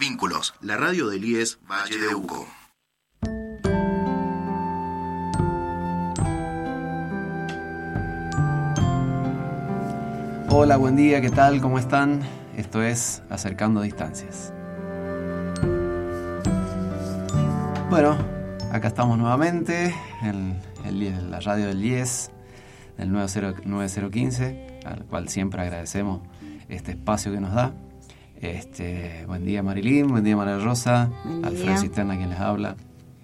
[0.00, 2.48] Vínculos, la radio del IES Valle de Uco.
[10.48, 11.60] Hola, buen día, ¿qué tal?
[11.60, 12.22] ¿Cómo están?
[12.56, 14.54] Esto es Acercando Distancias.
[17.90, 18.16] Bueno,
[18.72, 20.62] acá estamos nuevamente en,
[21.30, 22.30] la radio del IES,
[22.96, 26.22] del 9015, al cual siempre agradecemos
[26.70, 27.74] este espacio que nos da.
[28.40, 31.10] Este, buen día Marilyn, buen día María Rosa,
[31.42, 32.74] Alfredo Cisterna quien les habla.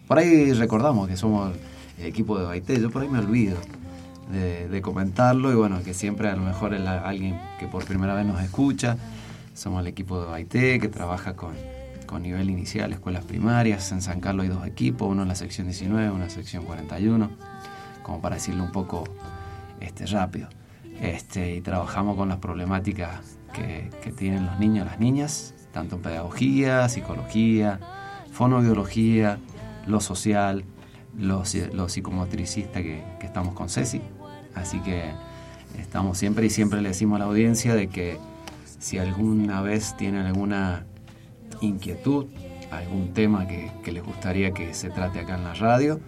[0.06, 1.54] Por ahí recordamos que somos
[1.98, 3.56] el equipo de Baité, yo por ahí me olvido
[4.30, 8.26] de, comentarlo y bueno, que siempre a lo mejor es alguien que por primera vez
[8.26, 8.98] nos escucha.
[9.54, 11.54] Somos el equipo de Baité que trabaja con,
[12.04, 13.90] con nivel inicial, escuelas primarias.
[13.92, 16.64] En San Carlos hay dos equipos, uno en la sección 19, uno en la sección
[16.64, 17.30] 41,
[18.02, 19.04] como para decirlo un poco
[19.80, 20.48] este, rápido.
[21.00, 25.96] Este, y trabajamos con las problemáticas que, que tienen los niños y las niñas, tanto
[25.96, 27.80] en pedagogía, psicología,
[28.32, 29.38] fonobiología,
[29.86, 30.64] lo social,
[31.18, 34.00] lo, lo psicomotricista que, que estamos con Ceci.
[34.54, 35.10] Así que
[35.78, 38.18] estamos siempre y siempre le decimos a la audiencia de que
[38.78, 40.86] si alguna vez tienen alguna
[41.60, 42.26] inquietud,
[42.70, 46.00] algún tema que, les gustaría que se trate acá en la radio,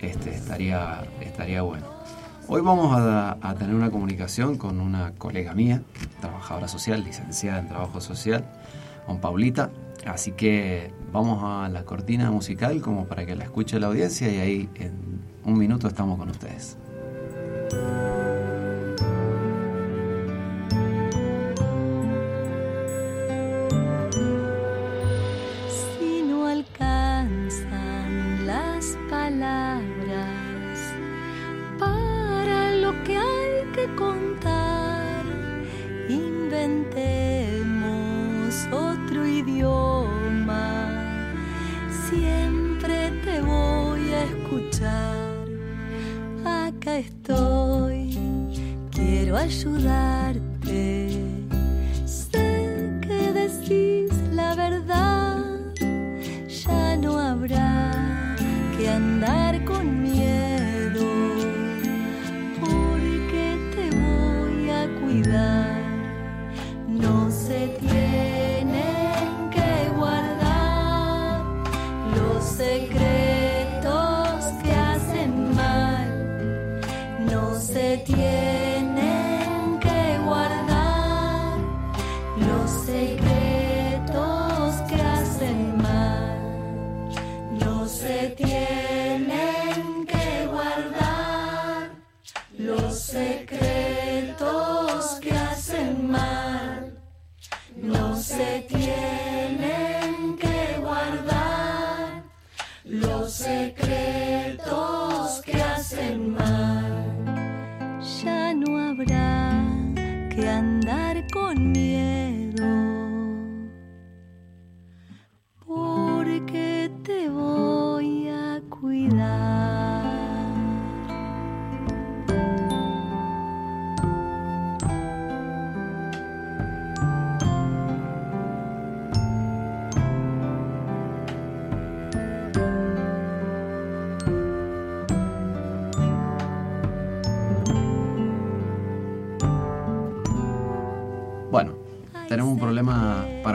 [0.00, 1.93] este, estaría, estaría bueno.
[2.46, 5.82] Hoy vamos a, tener una comunicación con una colega mía,
[6.20, 8.44] trabajadora social, licenciada en trabajo social,
[9.06, 9.70] con Paulita.
[10.04, 14.40] Así que vamos a la cortina musical como para que la escuche la audiencia y
[14.40, 14.92] ahí en
[15.44, 16.76] un minuto estamos con ustedes.
[49.44, 50.23] 结束了。
[93.14, 96.98] secretos que hacen mal
[97.76, 99.13] no se tienen.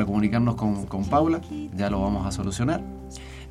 [0.05, 1.41] Comunicarnos con, Paula,
[1.75, 2.81] ya lo vamos a solucionar.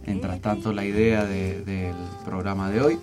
[0.06, 1.94] Mientras tanto, la idea del
[2.24, 2.98] programa de hoy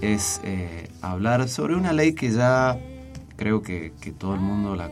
[0.00, 2.78] es eh, hablar sobre una ley que ya
[3.36, 4.90] creo que, todo el mundo la...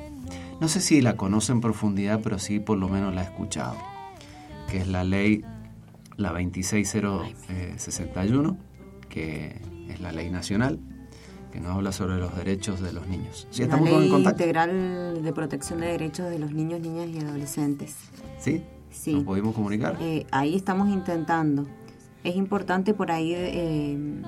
[0.61, 3.77] No sé si la conoce en profundidad, pero sí por lo menos la ha escuchado,
[4.71, 5.45] que es la ley,
[6.17, 8.57] la 26061,
[9.09, 10.81] que es la ley nacional,
[11.59, 13.49] que nos habla sobre los derechos de los niños.
[13.51, 17.97] ¿Sí estamos ley integral de protección de derechos de los niños, niñas y adolescentes.
[18.39, 18.63] ¿Sí?
[18.91, 19.15] Sí.
[19.15, 19.97] ¿Nos pudimos comunicar?
[20.01, 21.67] Eh, ahí estamos intentando.
[22.23, 24.23] Es importante por ahí eh,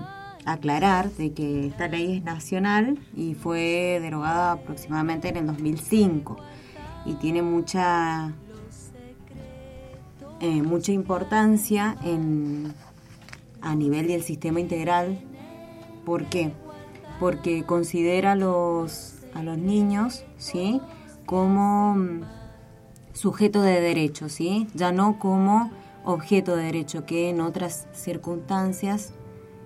[0.44, 6.36] aclarar de que esta ley es nacional y fue derogada aproximadamente en el 2005
[7.06, 8.34] y tiene mucha
[10.40, 12.74] eh, mucha importancia en,
[13.60, 15.20] a nivel del sistema integral.
[16.04, 16.52] ¿Por qué?
[17.20, 20.80] Porque considera los, a los niños ¿sí?
[21.26, 21.96] como
[23.12, 24.66] sujeto de derecho, ¿sí?
[24.74, 25.70] Ya no como
[26.04, 29.12] objeto de derecho, que en otras circunstancias,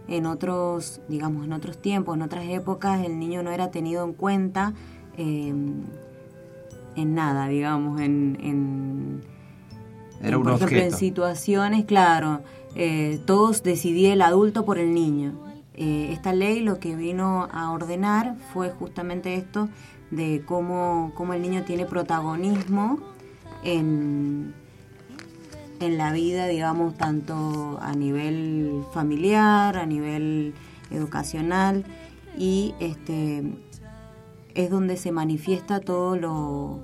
[0.08, 4.12] en otros, digamos, en otros tiempos, en otras épocas, el niño no era tenido en
[4.12, 4.74] cuenta
[5.16, 5.84] em,
[6.96, 9.22] en nada, digamos, en,
[10.22, 10.98] Era un por ejemplo, en objeto.
[10.98, 12.42] situaciones, claro,
[12.74, 15.32] eh, todos decidía el adulto por el niño.
[15.76, 19.68] Eh, esta ley lo que vino a ordenar fue justamente esto
[20.10, 23.00] de cómo, cómo el niño tiene protagonismo
[23.64, 24.54] en,
[25.80, 30.54] en la vida, digamos, tanto a nivel familiar, a nivel
[30.90, 31.84] educacional
[32.38, 33.42] y este
[34.54, 36.80] es donde se manifiesta todo lo,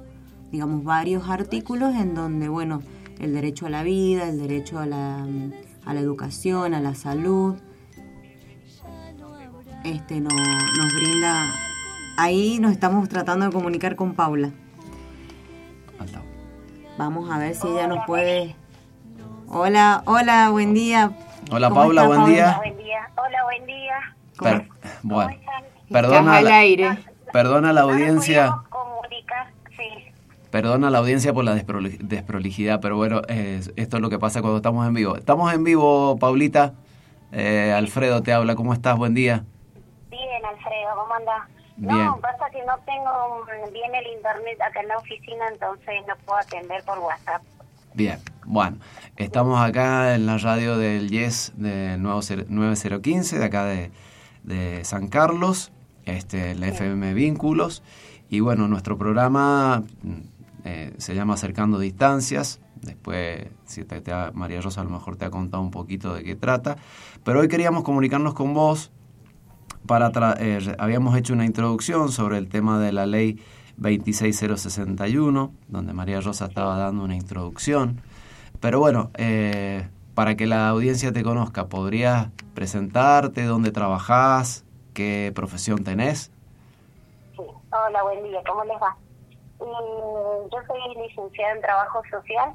[0.51, 2.83] digamos, varios artículos en donde, bueno,
[3.21, 5.29] el derecho a la vida, el derecho a la,
[5.85, 7.55] a la educación, a la salud,
[9.85, 11.55] este no, nos brinda,
[12.17, 14.51] ahí nos estamos tratando de comunicar con Paula.
[16.99, 18.55] Vamos a ver si ella nos puede...
[19.49, 21.13] Hola, hola, buen día.
[21.51, 22.35] Hola ¿Cómo Paula, está, buen Paula?
[22.35, 22.57] día.
[22.59, 23.11] Buen día.
[23.17, 24.17] Hola, buen día.
[24.39, 24.69] Per-
[25.03, 25.65] bueno, están?
[25.91, 26.99] perdona al la, aire.
[27.33, 28.57] perdona la No nos audiencia,
[30.51, 34.43] perdona la audiencia por la desproli- desprolijidad, pero bueno, eh, esto es lo que pasa
[34.43, 35.17] cuando estamos en vivo.
[35.17, 36.75] Estamos en vivo, Paulita.
[37.33, 38.99] Eh, Alfredo te habla, ¿cómo estás?
[38.99, 39.45] Buen día.
[40.95, 41.49] ¿Cómo andás?
[41.77, 42.07] Bien.
[42.07, 46.15] No, pasa que no tengo mm, bien el internet acá en la oficina, entonces no
[46.27, 47.43] puedo atender por WhatsApp.
[47.95, 48.77] Bien, bueno,
[49.17, 53.91] estamos acá en la radio del Yes de nuevo cer- 9015, de acá de,
[54.45, 55.73] de San Carlos,
[56.05, 57.83] este, la FM Vínculos,
[58.29, 60.13] y bueno, nuestro programa mm,
[60.65, 65.17] eh, se llama Acercando Distancias, después si te, te ha- María Rosa a lo mejor
[65.17, 66.77] te ha contado un poquito de qué trata,
[67.25, 68.93] pero hoy queríamos comunicarnos con vos
[69.91, 73.43] para tra- eh, habíamos hecho una introducción sobre el tema de la ley
[73.77, 78.01] 26061, donde María Rosa estaba dando una introducción.
[78.61, 84.65] Pero bueno, eh, para que la audiencia te conozca, ¿podrías presentarte dónde trabajás,
[84.95, 86.31] qué profesión tenés?
[87.37, 87.43] Sí.
[87.73, 88.97] Hola, buen día, ¿cómo les va?
[89.59, 92.53] Mm, yo soy licenciada en Trabajo Social.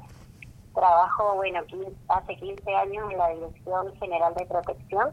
[0.74, 1.60] Trabajo, bueno,
[2.08, 5.10] hace 15 años en la Dirección General de Protección,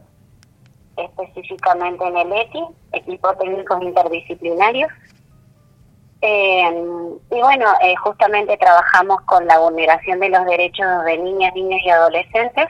[0.96, 4.90] específicamente en el ETI, Equipo Técnicos Interdisciplinarios.
[6.20, 6.84] Eh,
[7.30, 11.90] y bueno, eh, justamente trabajamos con la vulneración de los derechos de niñas, niños y
[11.90, 12.68] adolescentes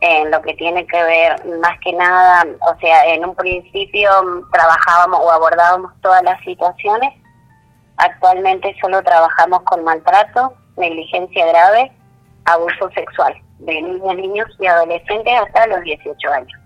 [0.00, 4.10] en lo que tiene que ver más que nada, o sea, en un principio
[4.52, 7.12] trabajábamos o abordábamos todas las situaciones.
[7.96, 11.90] Actualmente solo trabajamos con maltrato, negligencia grave,
[12.44, 16.57] abuso sexual de niñas, niños y adolescentes hasta los 18 años.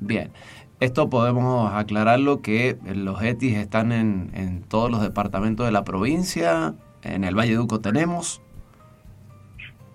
[0.00, 0.32] Bien,
[0.80, 6.74] esto podemos aclararlo que los ETIs están en, en todos los departamentos de la provincia,
[7.02, 8.40] en el Valle Duco tenemos.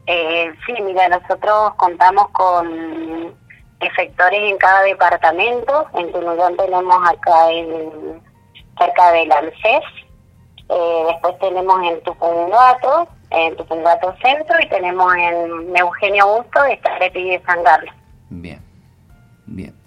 [0.08, 3.34] Eh, sí, mira, nosotros contamos con
[3.80, 5.86] efectores en cada departamento.
[5.94, 8.22] En Tunuyán tenemos acá en,
[8.78, 9.84] cerca del ANSES.
[10.70, 17.30] Eh, después tenemos en Tupungato, en Tupungato Centro, y tenemos en Eugenio Augusto, está Leti
[17.30, 17.94] de San Carlos.
[18.30, 18.62] Bien,
[19.46, 19.83] bien.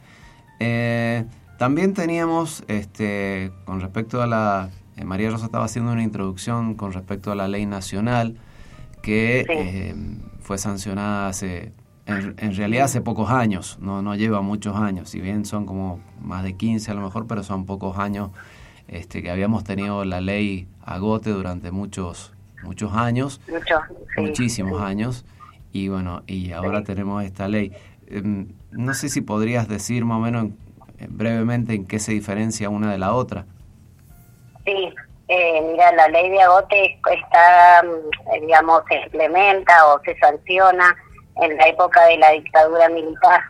[0.60, 1.24] Eh,
[1.58, 4.70] también teníamos, este, con respecto a la...
[4.96, 8.36] eh, María Rosa estaba haciendo una introducción con respecto a la ley nacional
[9.02, 9.52] que Sí.
[9.54, 9.94] eh,
[10.40, 11.72] fue sancionada hace,
[12.06, 16.00] en, en realidad hace pocos años, no, no lleva muchos años, si bien son como
[16.22, 18.30] más de 15 a lo mejor, pero son pocos años
[18.88, 22.32] este, que habíamos tenido la ley agote durante muchos,
[22.62, 23.80] muchos años Muchos,
[24.14, 24.20] sí.
[24.22, 25.24] muchísimos años
[25.72, 27.72] y bueno y ahora tenemos esta ley
[28.70, 30.46] No sé si podrías decir más o menos
[30.98, 33.46] eh, brevemente en qué se diferencia una de la otra
[34.66, 34.92] Sí,
[35.28, 40.94] eh, mira, la ley de agote está, mm, digamos, se implementa o se sanciona
[41.36, 43.40] en la época de la dictadura militar.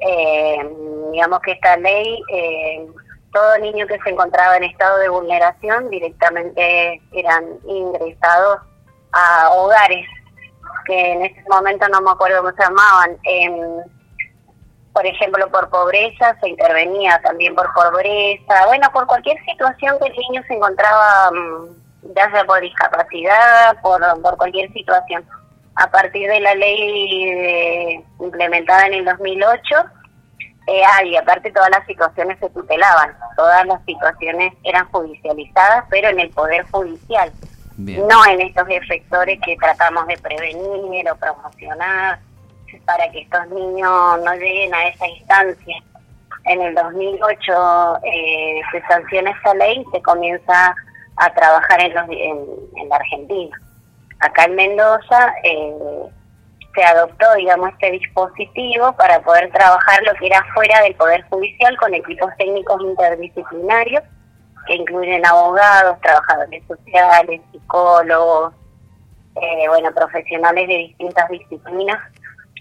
[0.00, 0.68] Eh,
[1.12, 2.86] digamos que esta ley, eh,
[3.32, 8.58] todo niño que se encontraba en estado de vulneración directamente eran ingresados
[9.12, 10.06] a hogares,
[10.88, 13.16] que en ese momento no me acuerdo cómo se llamaban.
[13.22, 13.54] em,
[14.92, 20.16] por ejemplo, por pobreza, se intervenía también por pobreza, bueno, por cualquier situación que el
[20.16, 25.24] niño se encontraba, mm, ya sea por discapacidad, por, por cualquier situación.
[25.76, 29.76] A partir de la ley eh, implementada en el 2008,
[30.66, 36.08] eh, ah, y aparte todas las situaciones se tutelaban, todas las situaciones eran judicializadas, pero
[36.08, 37.30] en el Poder Judicial,
[37.78, 42.18] no en estos efectores que tratamos de prevenir o promocionar
[42.84, 45.76] para que estos niños no lleguen a esa instancia.
[46.44, 50.74] En el 2008 eh, se sanciona esta ley y se comienza
[51.16, 53.56] a trabajar en, los, en, en la Argentina.
[54.20, 55.74] Acá en Mendoza eh,
[56.74, 61.76] se adoptó, digamos, este dispositivo para poder trabajar lo que era fuera del Poder Judicial
[61.76, 64.02] con equipos técnicos interdisciplinarios
[64.68, 68.52] que incluyen abogados, trabajadores sociales, psicólogos,
[69.34, 71.98] eh, bueno, profesionales de distintas disciplinas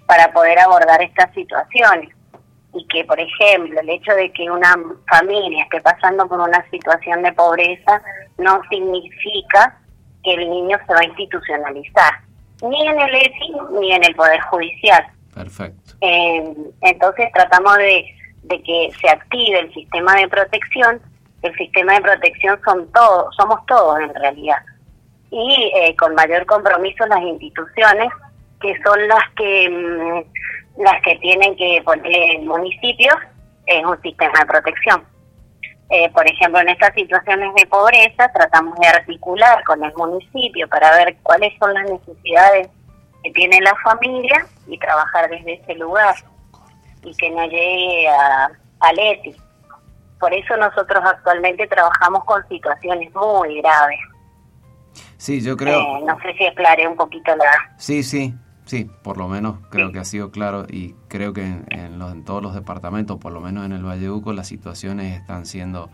[0.08, 2.10] para poder abordar estas situaciones.
[2.74, 4.76] Y que, por ejemplo, el hecho de que una
[5.10, 8.02] familia esté pasando por una situación de pobreza
[8.38, 9.78] no significa
[10.24, 12.14] que el niño se va a institucionalizar,
[12.62, 15.06] ni en el ESI ni en el Poder Judicial.
[15.34, 15.94] Perfecto.
[16.02, 18.06] Eh, entonces tratamos de,
[18.44, 21.02] de que se active el sistema de protección.
[21.48, 24.58] El sistema de protección son todos, somos todos en realidad.
[25.32, 28.10] Y eh, con mayor compromiso las instituciones,
[28.60, 33.13] que son las que mm, las que tienen que poner el municipio,
[33.66, 35.04] es un sistema de protección.
[35.89, 40.92] Eh, por ejemplo, en estas situaciones de pobreza tratamos de articular con el municipio para
[40.98, 42.68] ver cuáles son las necesidades
[43.24, 46.16] que tiene la familia y trabajar desde ese lugar
[47.04, 48.50] y que no llegue a,
[48.82, 49.34] a Leti.
[50.20, 54.00] Por eso nosotros actualmente trabajamos con situaciones muy graves.
[55.18, 55.80] Sí, yo creo...
[55.80, 57.52] Eh, no sé si aclaré un poquito la...
[57.78, 58.34] Sí, sí,
[58.66, 62.12] sí, por lo menos creo que ha sido claro y creo que en, en, los,
[62.12, 65.90] en todos los departamentos, por lo menos en el Valledupco, las situaciones están siendo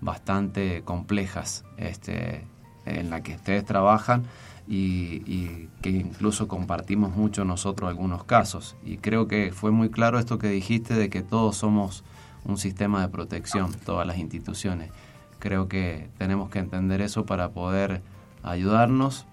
[0.00, 2.46] bastante complejas este,
[2.84, 4.24] en la que ustedes trabajan
[4.66, 8.76] y, y, que incluso compartimos mucho nosotros algunos casos.
[8.84, 12.04] Y creo que fue muy claro esto que dijiste de que todos somos
[12.48, 14.90] un sistema de protección, todas las instituciones.
[15.38, 18.02] Creo que tenemos que entender eso para poder
[18.42, 19.26] ayudarnos,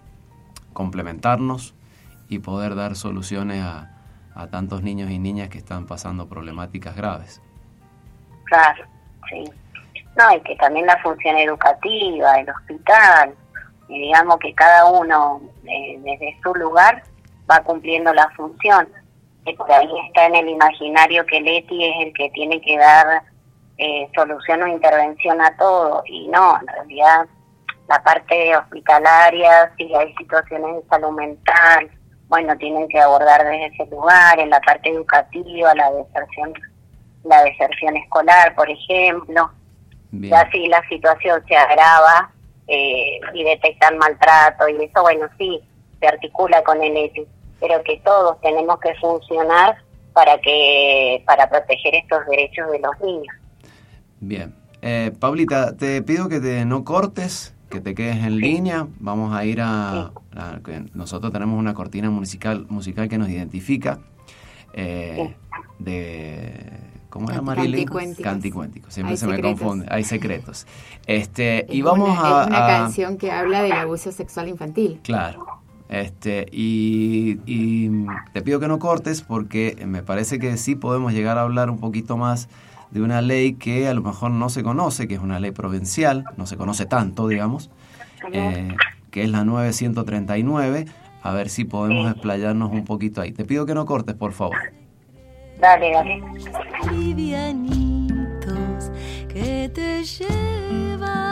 [0.73, 1.73] complementarnos
[2.27, 3.91] y poder dar soluciones a,
[4.51, 7.41] tantos niños y niñas que están pasando problemáticas graves.
[8.43, 8.83] Claro,
[9.29, 9.45] sí.
[10.17, 13.33] No, y que también la función educativa, el hospital,
[13.87, 17.03] y digamos que cada uno eh, desde su lugar
[17.49, 18.89] va cumpliendo la función.
[19.53, 23.21] Por ahí está en el imaginario que Leti es el que tiene que dar
[23.77, 27.27] eh, solución o intervención a todo, y no, en realidad
[27.87, 31.89] la parte hospitalaria, si hay situaciones de salud mental,
[32.27, 36.53] bueno, tienen que abordar desde ese lugar, en la parte educativa, la deserción,
[37.23, 39.51] la deserción escolar, por ejemplo.
[40.11, 40.33] Bien.
[40.33, 42.31] Ya si la situación se agrava
[42.67, 45.61] eh, y detectan maltrato y eso, bueno, sí,
[45.99, 47.27] se articula con el ETI,
[47.65, 49.75] pero que todos tenemos que funcionar
[50.13, 53.35] para que para proteger estos derechos de los niños.
[54.19, 54.55] Bien.
[54.81, 58.41] Eh, Pablita, te pido que te no cortes, que te quedes en sí.
[58.41, 58.87] línea.
[58.99, 60.39] Vamos a ir a, sí.
[60.39, 60.59] a,
[60.93, 63.99] Nosotros tenemos una cortina musical, musical que nos identifica.
[64.73, 65.35] Eh, sí.
[65.79, 66.71] De.
[67.09, 67.87] ¿Cómo era Marilyn?
[68.21, 68.91] Canticuéntico.
[68.91, 69.51] Siempre Hay se secretos.
[69.51, 69.87] me confunde.
[69.89, 70.67] Hay secretos.
[71.07, 72.41] Este, y vamos una, a.
[72.41, 74.99] Es una a, canción que habla del abuso sexual infantil.
[75.01, 75.64] Claro.
[75.89, 81.37] Este, y, y te pido que no cortes porque me parece que sí podemos llegar
[81.37, 82.49] a hablar un poquito más
[82.91, 86.25] de una ley que a lo mejor no se conoce, que es una ley provincial,
[86.37, 87.69] no se conoce tanto, digamos,
[88.31, 88.69] eh,
[89.11, 90.85] que es la 9139.
[91.21, 93.31] A ver si podemos explayarnos un poquito ahí.
[93.31, 94.57] Te pido que no cortes, por favor.
[95.59, 96.21] Dale, dale.
[96.91, 98.91] Livianitos
[99.27, 101.24] que te llevan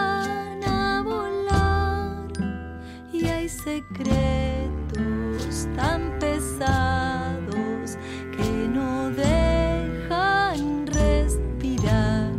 [3.64, 7.98] secretos tan pesados
[8.36, 12.34] que no dejan respirar.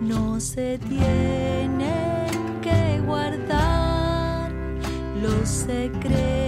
[0.00, 2.28] No se tienen
[2.60, 4.52] que guardar
[5.20, 6.41] los secretos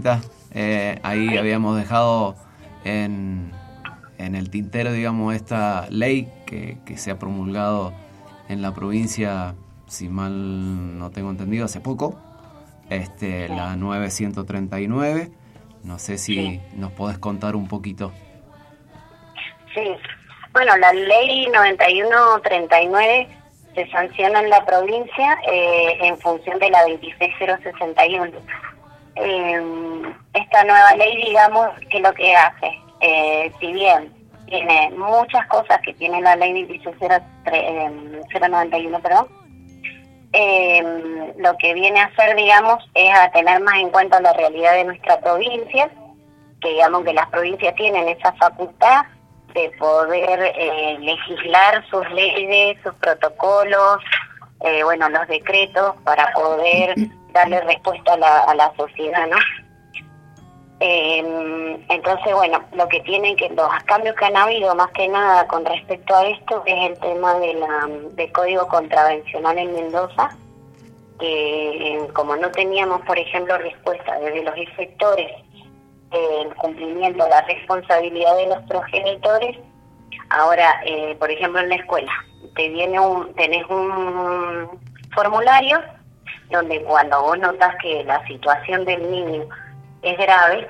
[0.00, 0.20] Paulita,
[0.52, 2.36] eh, ahí habíamos dejado
[2.84, 3.52] en,
[4.18, 7.94] en, el tintero, digamos, esta ley que, que se ha promulgado
[8.48, 9.54] en la provincia,
[9.86, 12.18] si mal no tengo entendido, hace poco,
[12.90, 15.30] este, la 9139.
[15.82, 18.12] No sé si nos podés contar un poquito.
[19.74, 19.94] Sí,
[20.52, 23.28] bueno, la ley 9139
[23.74, 28.32] se sanciona en la provincia eh, en función de la 26061.
[29.16, 29.60] Eh,
[30.34, 32.70] esta nueva ley, digamos, que lo que hace,
[33.00, 34.12] eh, si bien
[34.46, 39.26] tiene muchas cosas que tiene la ley 26091, perdón,
[41.38, 44.84] lo que viene a hacer, digamos, es a tener más en cuenta la realidad de
[44.84, 45.90] nuestra provincia,
[46.60, 49.06] que digamos que las provincias tienen esa facultad
[49.54, 54.02] de poder eh, legislar sus leyes, sus protocolos,
[54.60, 56.94] eh, bueno, los decretos para poder
[57.32, 59.36] darle respuesta a la, a la sociedad, ¿no?
[60.80, 65.46] Eh, entonces, bueno, lo que tienen que, los cambios que han habido más que nada
[65.46, 70.36] con respecto a esto es el tema de la, del código contravencional en Mendoza,
[71.18, 75.32] que como no teníamos, por ejemplo, respuesta desde los inspectores
[76.10, 79.56] el cumplimiento, la responsabilidad de los progenitores.
[80.30, 82.12] Ahora, eh, por ejemplo, en la escuela,
[82.54, 84.80] te viene un, tenés un
[85.14, 85.80] formulario
[86.50, 89.44] donde cuando vos notas que la situación del niño
[90.02, 90.68] es grave,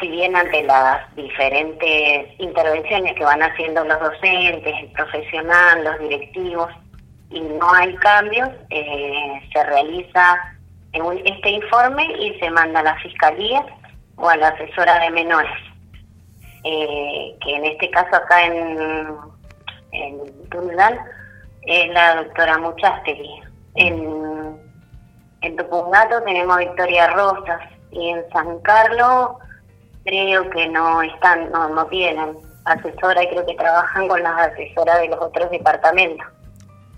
[0.00, 6.70] si bien ante las diferentes intervenciones que van haciendo los docentes, el profesional, los directivos,
[7.30, 10.56] y no hay cambios, eh, se realiza
[11.24, 13.64] este informe y se manda a la fiscalía
[14.16, 15.52] o a la asesora de menores,
[16.68, 19.06] eh, que en este caso acá en,
[19.92, 20.20] en
[21.62, 23.42] es la doctora Muchastegui.
[23.76, 24.58] En,
[25.42, 27.60] en Tupungato tenemos Victoria Rosas
[27.92, 29.36] y en San Carlos
[30.04, 35.00] creo que no están, no, no tienen asesora y creo que trabajan con las asesoras
[35.00, 36.26] de los otros departamentos.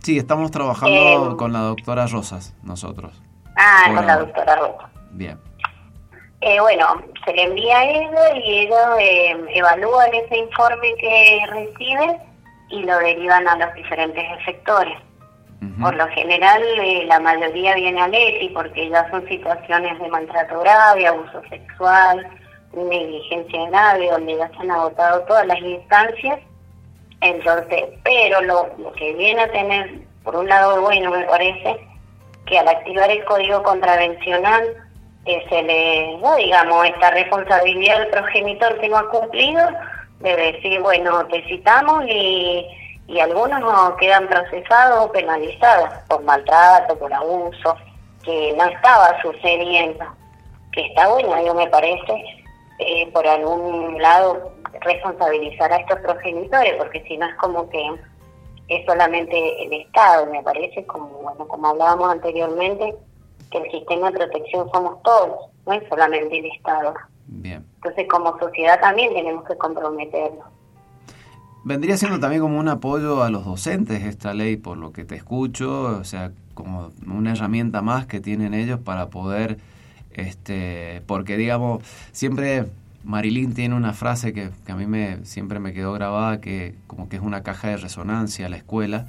[0.02, 3.20] Sí, estamos trabajando eh, con la doctora Rosas, nosotros.
[3.56, 4.90] Ah, con la doctora Rosas.
[5.10, 5.47] Bien.
[6.40, 12.16] Eh, bueno, se le envía a ella y ellos eh, evalúan ese informe que reciben
[12.70, 14.96] y lo derivan a los diferentes efectores.
[15.80, 20.60] Por lo general, eh, la mayoría viene a Leti porque ya son situaciones de maltrato
[20.60, 22.28] grave, abuso sexual,
[22.72, 26.38] negligencia grave, donde ya se han agotado todas las instancias.
[27.20, 31.78] Entonces, pero lo, lo que viene a tener, por un lado bueno, me parece,
[32.46, 34.64] que al activar el código contravencional,
[35.48, 39.62] se le da, digamos, esta responsabilidad del progenitor que no ha cumplido,
[40.20, 42.66] de decir, bueno, te citamos y,
[43.06, 47.76] y algunos no quedan procesados o penalizados por maltrato, por abuso,
[48.24, 50.04] que no estaba sucediendo.
[50.72, 52.24] Que está bueno, yo me parece,
[52.78, 57.82] eh, por algún lado, responsabilizar a estos progenitores, porque si no es como que
[58.68, 62.94] es solamente el Estado, me parece, como, bueno, como hablábamos anteriormente,
[63.50, 66.94] que el sistema de protección somos todos, no es solamente el Estado.
[67.26, 67.64] Bien.
[67.76, 70.46] Entonces, como sociedad también tenemos que comprometernos.
[71.64, 75.16] Vendría siendo también como un apoyo a los docentes esta ley, por lo que te
[75.16, 79.58] escucho, o sea, como una herramienta más que tienen ellos para poder,
[80.12, 81.82] este, porque digamos,
[82.12, 82.66] siempre
[83.04, 87.08] Marilyn tiene una frase que, que a mí me siempre me quedó grabada, que como
[87.08, 89.06] que es una caja de resonancia a la escuela,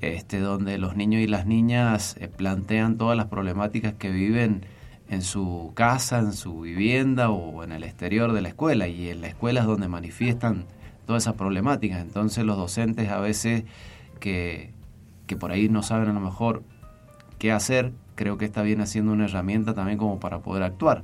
[0.00, 4.66] este, donde los niños y las niñas eh, plantean todas las problemáticas que viven
[5.08, 8.86] en su casa, en su vivienda o en el exterior de la escuela.
[8.86, 10.66] Y en la escuela es donde manifiestan
[11.06, 12.00] todas esas problemáticas.
[12.00, 13.64] Entonces los docentes a veces
[14.20, 14.72] que,
[15.26, 16.62] que por ahí no saben a lo mejor
[17.38, 21.02] qué hacer, creo que está bien haciendo una herramienta también como para poder actuar.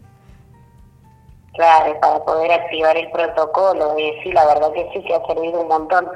[1.55, 3.99] Claro, para poder activar el protocolo.
[3.99, 6.07] Y sí, la verdad que sí que ha servido un montón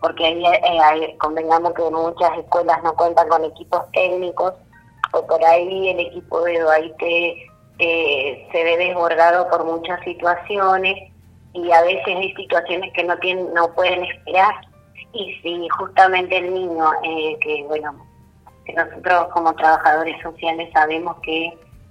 [0.00, 4.54] porque eh, convengamos que muchas escuelas no cuentan con equipos técnicos
[5.12, 7.46] o por ahí el equipo de DOAITE
[7.78, 11.12] eh, se ve desbordado por muchas situaciones
[11.52, 14.54] y a veces hay situaciones que no tienen no pueden esperar.
[15.12, 17.94] Y si justamente el niño eh, que bueno
[18.64, 21.46] que nosotros como trabajadores sociales sabemos que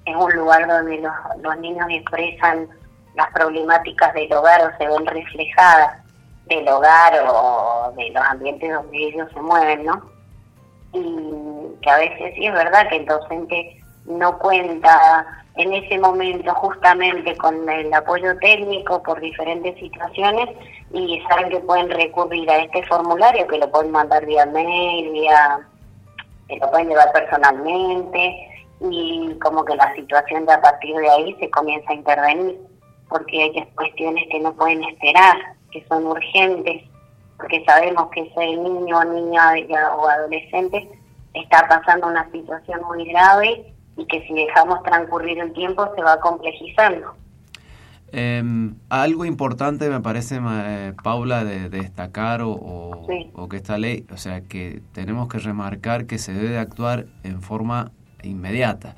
[0.06, 2.70] es un lugar donde los, los niños expresan
[3.16, 6.09] las problemáticas del hogar o se ven reflejadas
[6.50, 10.02] del hogar o de los ambientes donde ellos se mueven, ¿no?
[10.94, 16.54] Y que a veces sí es verdad que el docente no cuenta en ese momento
[16.56, 20.50] justamente con el apoyo técnico por diferentes situaciones
[20.92, 25.60] y saben que pueden recurrir a este formulario que lo pueden mandar vía mail, vía
[26.48, 28.48] que lo pueden llevar personalmente
[28.82, 32.58] y como que la situación de a partir de ahí se comienza a intervenir
[33.10, 36.84] porque hay cuestiones que no pueden esperar que son urgentes
[37.38, 39.54] porque sabemos que ese niño, niña
[39.96, 40.90] o adolescente
[41.34, 46.20] está pasando una situación muy grave y que si dejamos transcurrir el tiempo se va
[46.20, 47.14] complejizando.
[48.12, 54.18] Em, algo importante me parece, eh, Paula, de, destacar o, o, que esta ley, o
[54.18, 57.92] sea, que tenemos que remarcar que se debe actuar en forma
[58.24, 58.96] inmediata,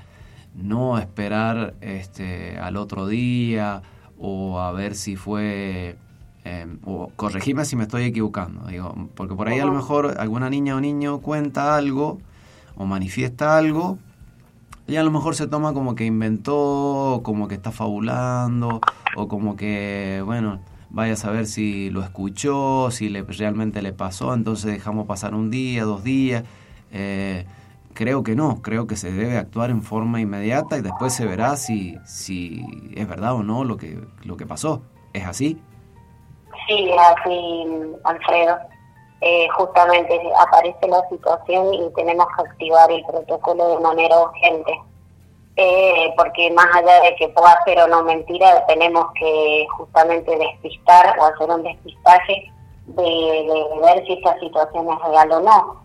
[0.55, 3.81] no esperar este, al otro día
[4.17, 5.97] o a ver si fue,
[6.43, 10.49] em, o corregirme si me estoy equivocando, digo, porque por ahí a lo mejor alguna
[10.49, 12.19] niña o niño cuenta algo
[12.75, 13.97] o manifiesta algo
[14.87, 18.81] y a lo mejor se toma como que inventó, como que está fabulando,
[19.15, 24.33] o como que, bueno, vaya a saber si lo escuchó, si le, realmente le pasó,
[24.33, 26.43] entonces dejamos pasar un día, dos días.
[26.91, 27.45] Eh,
[27.93, 31.55] creo que no, creo que se debe actuar en forma inmediata y después se verá
[31.55, 34.83] si, si es verdad o no lo que, lo que pasó.
[35.13, 35.57] ¿Es así?
[36.67, 38.57] Sí, así, Alfredo.
[39.21, 44.81] Eh, justamente aparece la situación y tenemos que activar el protocolo de manera urgente.
[45.57, 51.19] Eh, porque más allá de que pueda ser o no mentira, tenemos que justamente despistar
[51.19, 52.51] o hacer un despistaje
[52.87, 55.83] de, ver si esta situación es real o no.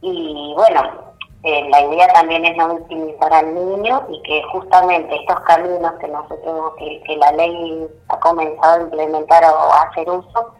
[0.00, 1.09] Y bueno,
[1.42, 6.08] eh, la idea también es no victimizar al niño y que justamente estos caminos que
[6.08, 10.52] nosotros, que, la ley ha comenzado a implementar o a hacer uso,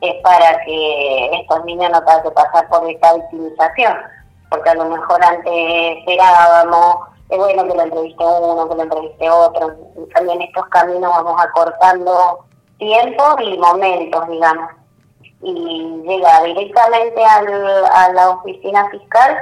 [0.00, 3.98] es para que estos niños no tengan que pasar por esta victimización,
[4.50, 9.30] porque a lo mejor antes esperábamos, es bueno que lo entreviste uno, que lo entreviste
[9.30, 9.74] otro,
[10.14, 12.44] también estos caminos vamos acortando
[12.78, 14.70] tiempo y momentos, digamos,
[15.42, 19.36] y llega directamente al, a la oficina fiscal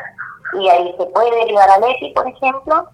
[0.55, 2.89] y ahí se puede derivar a Leti, por ejemplo,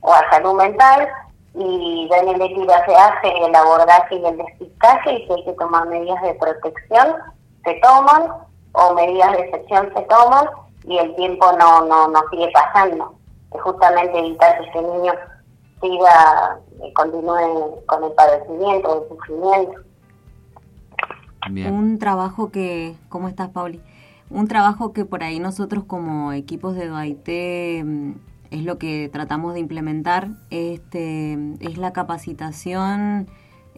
[0.00, 1.08] o a salud mental,
[1.54, 5.52] y en el Letira se hace el abordaje y el despistaje y si hay que
[5.54, 7.16] tomar medidas de protección,
[7.64, 8.32] se toman,
[8.72, 10.46] o medidas de excepción se toman,
[10.84, 13.14] y el tiempo no, no, no sigue pasando.
[13.52, 15.12] Es justamente evitar que ese niño
[15.80, 19.80] siga, y eh, continúe con el padecimiento, el sufrimiento.
[21.68, 23.82] Un trabajo que, ¿cómo estás, Pauli?
[24.30, 28.12] Un trabajo que por ahí nosotros como equipos de DOAIT mm,
[28.52, 33.28] es lo que tratamos de implementar, este, es la capacitación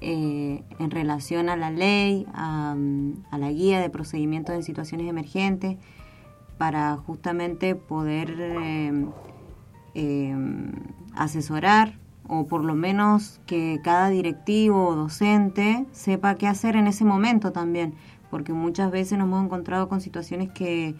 [0.00, 2.76] eh, en relación a la ley, a,
[3.38, 5.78] la guía de procedimientos en situaciones emergentes,
[6.58, 9.06] para justamente poder eh,
[9.94, 10.36] eh,
[11.14, 17.04] asesorar o por lo menos que cada directivo o docente sepa qué hacer en ese
[17.04, 17.94] momento también,
[18.32, 20.94] porque muchas veces nos hemos encontrado con situaciones que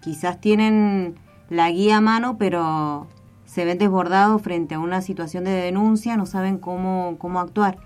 [0.00, 1.14] quizás tienen
[1.48, 3.06] la guía a mano, pero
[3.44, 7.78] se ven desbordados frente a una situación de denuncia, no saben cómo, cómo actuar.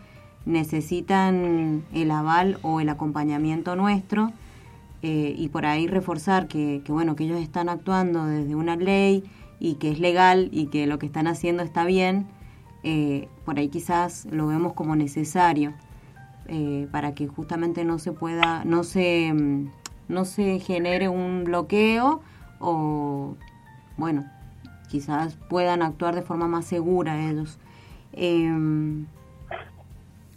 [0.44, 4.30] Necesitan el aval o el acompañamiento nuestro
[5.00, 9.24] eh, y por ahí reforzar que, bueno, que ellos están actuando desde una ley
[9.58, 12.26] y que es legal y que lo que están haciendo está bien,
[12.82, 15.72] eh, por ahí quizás lo vemos como necesario
[16.46, 19.32] eh, para que justamente no se pueda, no se,
[20.08, 22.20] no se genere un bloqueo
[22.60, 23.36] o
[23.96, 24.24] bueno,
[24.88, 27.58] quizás puedan actuar de forma más segura ellos.
[28.12, 29.06] Em,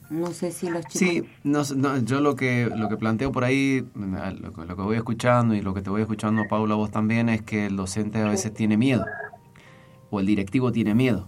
[0.10, 1.00] no sé si los chicos...
[1.00, 1.64] Sí, no,
[2.00, 5.82] yo lo que, lo que planteo por ahí, lo, que voy escuchando y lo que
[5.82, 9.06] te voy escuchando, Paula, vos también, es que el docente a veces tiene miedo,
[10.10, 11.28] o el directivo tiene miedo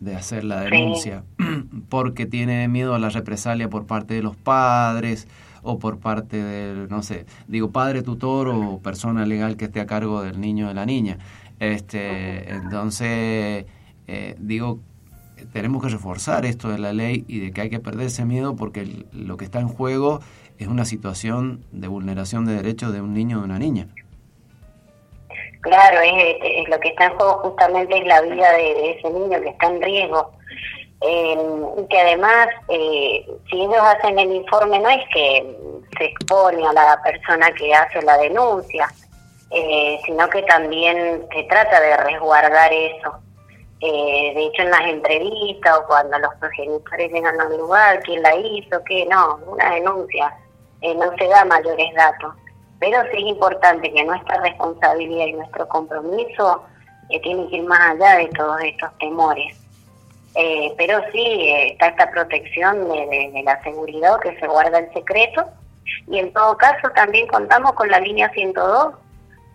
[0.00, 1.24] de hacer la denuncia,
[1.88, 5.26] porque tiene miedo a la represalia por parte de los padres
[5.62, 9.86] o por parte del, no sé, digo, padre tutor o persona legal que esté a
[9.86, 11.18] cargo del niño o de la niña.
[11.58, 13.66] Este, entonces,
[14.06, 14.80] eh, digo,
[15.52, 18.56] tenemos que reforzar esto de la ley y de que hay que perder ese miedo
[18.56, 20.20] porque lo que está en juego
[20.58, 23.88] es una situación de vulneración de derechos de un niño o de una niña.
[25.68, 29.50] Claro, es, lo que está en juego justamente es la vida de, ese niño que
[29.50, 30.30] está en riesgo.
[31.02, 31.36] Eh,
[31.76, 35.56] y que además, eh, si ellos hacen el informe, no es que
[35.98, 38.88] se expone a la persona que hace la denuncia,
[39.50, 43.18] eh, sino que también se trata de resguardar eso.
[43.80, 48.34] Eh, de hecho, en las entrevistas o cuando los progenitores llegan al lugar, quién la
[48.34, 50.34] hizo, qué, no, una denuncia,
[50.82, 52.34] no se da mayores datos.
[52.80, 56.64] Pero sí es importante que nuestra responsabilidad y nuestro compromiso
[57.22, 59.56] tiene que ir más allá de todos estos temores.
[60.76, 65.44] pero sí está esta protección de, la seguridad que se guarda el secreto
[66.06, 68.94] y en todo caso también contamos con la línea 102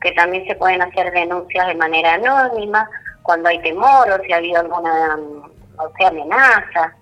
[0.01, 2.89] que también se pueden hacer denuncias de manera anónima
[3.21, 5.17] cuando hay temor o si ha habido alguna
[5.77, 6.93] o sea, amenaza,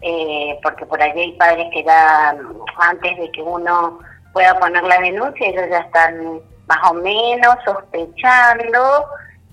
[0.00, 2.36] eh, porque por allí hay padres que ya
[2.78, 3.98] antes de que uno
[4.36, 9.06] pueda poner la denuncia, ellos ya están más o menos sospechando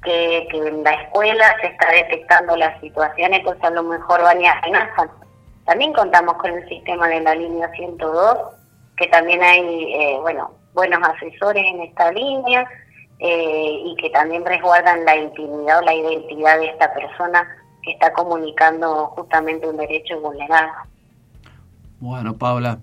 [0.04, 4.42] que, que en la escuela se está detectando las situaciones, pues a lo mejor van
[4.42, 5.10] y amenazan.
[5.64, 8.38] También contamos con el sistema de la línea 102,
[8.98, 12.68] que también hay, eh, bueno, buenos asesores en esta línea
[13.20, 17.48] eh, y que también resguardan la intimidad o la identidad de esta persona
[17.84, 20.74] que está comunicando justamente un derecho vulnerado.
[22.02, 22.80] Bueno, Paula,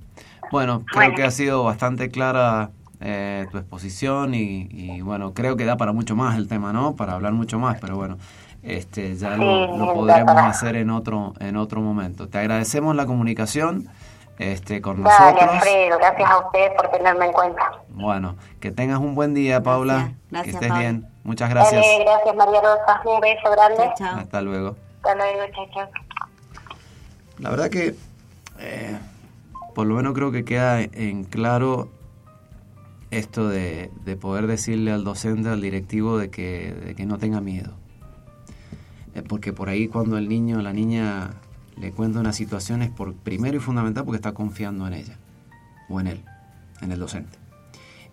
[0.51, 5.77] bueno, creo que ha sido bastante clara eh, tu exposición y, bueno, creo que da
[5.77, 6.97] para mucho más el tema, ¿no?
[6.97, 8.19] Para hablar mucho más, pero bueno,
[8.63, 12.29] este ya lo, lo podremos hacer en otro en otro momento.
[12.29, 13.89] Te agradecemos la comunicación
[14.41, 15.51] este con nosotros.
[15.51, 17.73] Alfredo, gracias a usted por tenerme en cuenta.
[17.91, 20.13] Bueno, que tengas un buen día, Paula.
[20.31, 21.07] Gracias, que estés bien.
[21.25, 21.85] Muchas gracias.
[22.01, 23.03] gracias, María Rosa.
[23.05, 23.83] Un beso grande.
[24.01, 24.77] Hasta luego.
[25.03, 25.43] Hasta luego,
[25.75, 25.89] chao,
[27.39, 27.95] La verdad que,
[28.61, 28.99] eh,
[29.81, 31.89] por lo menos creo que queda en claro
[33.11, 33.91] esto de,
[34.21, 37.73] poder decirle al docente, al directivo, de que, no tenga miedo.
[39.15, 41.31] Eh, porque por ahí cuando el niño o la niña
[41.79, 45.17] le cuenta una situación es por primero y fundamental porque está confiando en ella
[45.89, 46.25] o en él,
[46.83, 47.39] en el docente.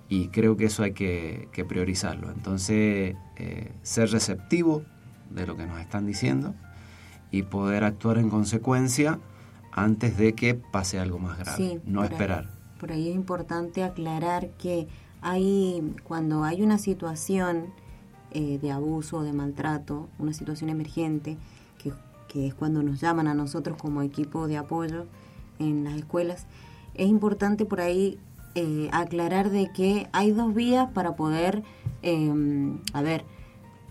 [0.08, 2.32] Y creo que eso hay que, priorizarlo.
[2.32, 4.84] Entonces, eh, ser receptivo
[5.32, 6.56] de lo que nos están diciendo
[7.30, 9.20] y poder actuar en consecuencia
[9.78, 12.50] antes de que pase algo más grave, no esperar.
[12.80, 14.88] Por ahí es importante aclarar que
[15.22, 17.68] hay cuando hay una situación
[18.32, 21.38] eh, de abuso o de maltrato, una situación emergente,
[21.78, 21.94] que,
[22.48, 25.06] es cuando nos llaman a nosotros como equipo de apoyo
[25.60, 26.46] en las escuelas,
[26.94, 28.20] es importante por ahí
[28.54, 31.64] eh, aclarar de que hay dos vías para poder,
[32.02, 33.24] em, a ver,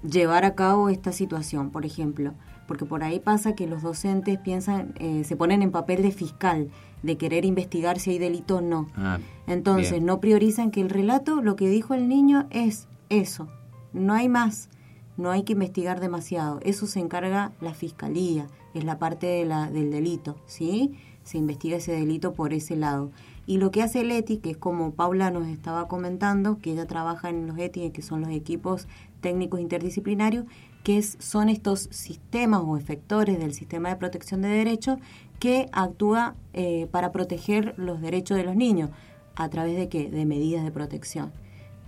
[0.09, 1.71] llevar a cabo esta situación.
[1.71, 2.35] Por ejemplo,
[2.67, 6.71] porque por ahí pasa que los docentes piensan, eh, se ponen en papel de fiscal,
[7.03, 8.89] de querer investigar si hay delito o no.
[8.97, 13.49] Ah, Entonces, no priorizan que el relato, lo que dijo el niño es eso,
[13.93, 14.69] no hay más,
[15.17, 19.71] no hay que investigar demasiado, eso se encarga la fiscalía, es la parte de la,
[19.71, 20.95] del delito, ¿sí?
[21.23, 23.11] Se investiga ese delito por ese lado.
[23.47, 26.87] Y lo que hace el ETI, que es como Paula nos estaba comentando, que ella
[26.87, 28.89] trabaja en los ETI, que son los equipos
[29.21, 30.45] técnicos interdisciplinarios,
[30.87, 35.01] que son estos sistemas o efectores del sistema de protección de derechos
[35.41, 38.91] que actúa eh, para proteger los derechos de los niños.
[39.35, 40.09] ¿A través de qué?
[40.09, 41.33] De medidas de protección.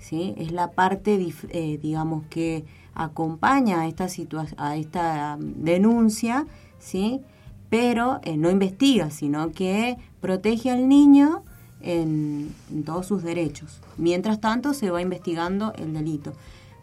[0.00, 0.34] ¿sí?
[0.36, 1.16] Es la parte,
[1.50, 4.08] eh, digamos, que acompaña a esta,
[4.56, 6.44] a esta um, denuncia,
[6.80, 7.20] ¿sí?
[7.70, 11.44] pero eh, no investiga, sino que protege al niño
[11.82, 13.80] en, en todos sus derechos.
[13.96, 16.32] Mientras tanto, se va investigando el delito.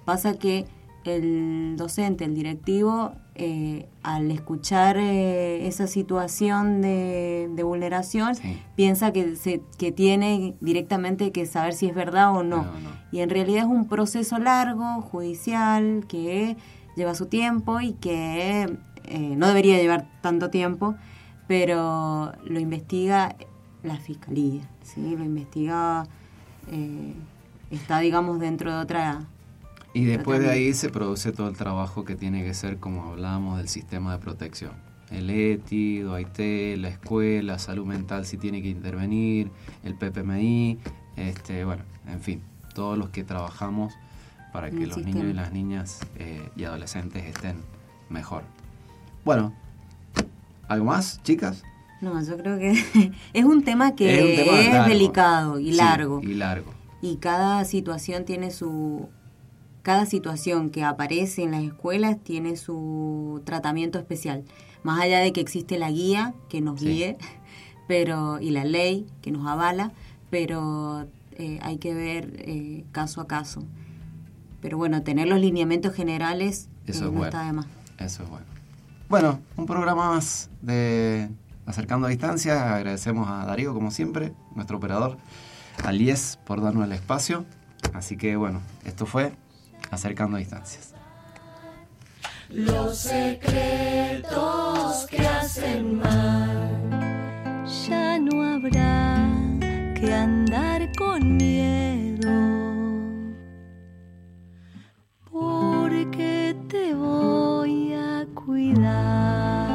[0.05, 0.65] Pasa que
[1.05, 8.33] el docente, el directivo, eh, al escuchar eh, esa situación de, vulneración,
[8.75, 12.65] piensa que, se, que tiene directamente que saber si es verdad o no.
[13.11, 16.57] Y en realidad es un proceso largo, judicial, que
[16.95, 20.95] lleva su tiempo y que eh, no debería llevar tanto tiempo,
[21.47, 23.35] pero lo investiga
[23.83, 25.15] la fiscalía, ¿sí?
[25.15, 26.07] lo investiga,
[27.69, 29.27] está digamos dentro de otra
[29.95, 33.57] y después de ahí se produce todo el trabajo que tiene que ser, como hablábamos,
[33.59, 34.73] del sistema de protección.
[35.09, 36.37] El ETI, DOIT,
[36.79, 39.51] la escuela, salud mental si tiene que intervenir,
[39.83, 40.79] el PPMI,
[41.15, 42.41] este, bueno, en fin,
[42.73, 43.93] todos los que trabajamos
[44.51, 47.55] para que los niños y las niñas eh, y adolescentes estén
[48.09, 48.43] mejor.
[49.23, 49.53] Bueno,
[50.67, 51.63] ¿algo más, chicas?
[52.01, 52.73] No, yo creo que
[53.33, 56.19] es un tema que es, delicado y largo.
[56.21, 56.73] Y largo.
[57.01, 59.07] Y cada situación tiene su
[59.85, 64.43] cada situación que aparece en las escuelas tiene su tratamiento especial.
[64.81, 67.19] Más allá de que existe la guía que nos guíe
[67.87, 69.91] pero y la ley que nos avala,
[70.31, 73.63] pero eh, hay que ver eh, caso a caso.
[74.59, 77.67] Pero bueno, tener los lineamientos generales eh, Eso no está de más.
[77.99, 78.47] Eso es bueno.
[79.07, 81.29] Bueno, un programa más de
[81.67, 82.73] Acercando a Distancia.
[82.73, 85.19] Agradecemos a Darío, como siempre, nuestro operador,
[85.83, 87.45] a Lies por darnos el espacio.
[87.93, 89.33] Así que bueno, esto fue
[89.95, 90.93] acercando distancias.
[92.49, 94.27] Los secretos
[95.09, 99.27] que hacen mal, ya no habrá
[99.95, 102.29] que andar con miedo,
[105.31, 109.65] porque te voy a cuidar.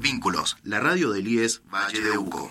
[0.00, 2.50] Vínculos, la radio del IES Valle de Uco.